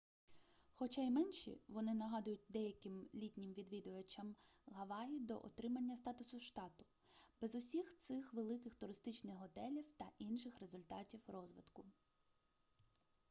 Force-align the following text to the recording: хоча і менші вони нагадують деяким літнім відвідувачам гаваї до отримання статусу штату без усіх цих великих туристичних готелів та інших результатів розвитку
хоча 0.73 1.01
і 1.01 1.11
менші 1.11 1.57
вони 1.67 1.93
нагадують 1.93 2.45
деяким 2.49 3.07
літнім 3.13 3.53
відвідувачам 3.53 4.35
гаваї 4.65 5.19
до 5.19 5.35
отримання 5.45 5.95
статусу 5.95 6.39
штату 6.39 6.85
без 7.41 7.55
усіх 7.55 7.97
цих 7.97 8.33
великих 8.33 8.75
туристичних 8.75 9.35
готелів 9.37 9.87
та 9.97 10.05
інших 10.19 10.59
результатів 10.59 11.19
розвитку 11.27 11.85